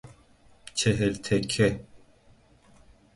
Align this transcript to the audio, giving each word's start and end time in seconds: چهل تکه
چهل 0.73 1.13
تکه 1.13 1.79